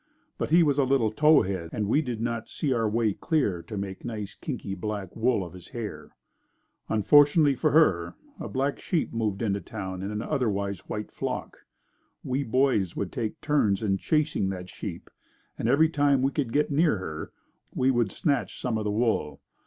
But 0.39 0.49
he 0.49 0.63
was 0.63 0.79
a 0.79 0.83
little 0.83 1.11
tow 1.11 1.43
head 1.43 1.69
and 1.71 1.87
we 1.87 2.01
did 2.01 2.19
not 2.21 2.47
see 2.47 2.73
our 2.73 2.89
way 2.89 3.13
clear 3.13 3.61
to 3.61 3.77
make 3.77 4.03
nice 4.03 4.33
kinky 4.33 4.73
black 4.73 5.15
wool 5.15 5.43
of 5.45 5.53
his 5.53 5.67
hair. 5.67 6.15
Unfortunately 6.89 7.53
for 7.53 7.69
her, 7.69 8.15
a 8.39 8.49
black 8.49 8.81
sheep 8.81 9.13
moved 9.13 9.43
into 9.43 9.61
town 9.61 10.01
in 10.01 10.09
an 10.09 10.23
otherwise 10.23 10.89
white 10.89 11.11
flock. 11.11 11.67
We 12.23 12.41
boys 12.43 12.95
would 12.95 13.11
take 13.11 13.39
turns 13.41 13.83
in 13.83 13.99
chasing 13.99 14.49
that 14.49 14.71
sheep 14.71 15.07
and 15.55 15.69
every 15.69 15.87
time 15.87 16.23
we 16.23 16.31
could 16.31 16.51
get 16.51 16.71
near 16.71 16.97
her, 16.97 17.31
we 17.75 17.91
would 17.91 18.11
snatch 18.11 18.59
some 18.59 18.79
of 18.79 18.85
the 18.85 18.89
wool. 18.91 19.39